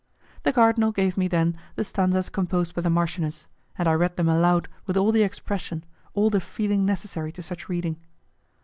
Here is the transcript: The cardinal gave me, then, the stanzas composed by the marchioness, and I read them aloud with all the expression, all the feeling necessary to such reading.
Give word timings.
The 0.41 0.51
cardinal 0.51 0.91
gave 0.91 1.15
me, 1.15 1.27
then, 1.27 1.55
the 1.75 1.83
stanzas 1.83 2.29
composed 2.29 2.73
by 2.73 2.81
the 2.81 2.89
marchioness, 2.89 3.45
and 3.77 3.87
I 3.87 3.93
read 3.93 4.17
them 4.17 4.27
aloud 4.27 4.67
with 4.87 4.97
all 4.97 5.11
the 5.11 5.21
expression, 5.21 5.83
all 6.15 6.31
the 6.31 6.39
feeling 6.41 6.87
necessary 6.87 7.31
to 7.33 7.43
such 7.43 7.69
reading. 7.69 7.97